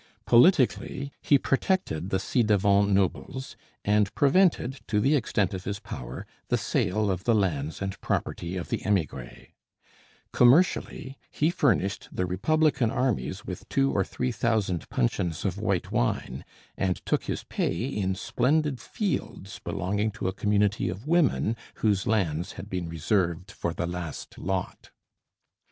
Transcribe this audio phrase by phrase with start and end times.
[0.25, 3.55] Politically, he protected the ci devant nobles,
[3.85, 8.57] and prevented, to the extent of his power, the sale of the lands and property
[8.57, 9.49] of the emigres;
[10.33, 16.43] commercially, he furnished the Republican armies with two or three thousand puncheons of white wine,
[16.75, 22.53] and took his pay in splendid fields belonging to a community of women whose lands
[22.53, 24.89] had been reserved for the last lot.